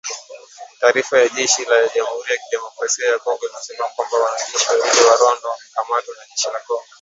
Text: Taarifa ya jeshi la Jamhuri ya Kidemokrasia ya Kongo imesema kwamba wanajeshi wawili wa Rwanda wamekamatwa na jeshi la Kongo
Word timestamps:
Taarifa 0.79 1.17
ya 1.19 1.29
jeshi 1.29 1.65
la 1.65 1.87
Jamhuri 1.93 2.31
ya 2.33 2.37
Kidemokrasia 2.37 3.07
ya 3.09 3.19
Kongo 3.19 3.49
imesema 3.49 3.85
kwamba 3.95 4.17
wanajeshi 4.17 4.67
wawili 4.69 5.05
wa 5.07 5.15
Rwanda 5.17 5.47
wamekamatwa 5.49 6.15
na 6.15 6.25
jeshi 6.29 6.47
la 6.53 6.59
Kongo 6.59 6.83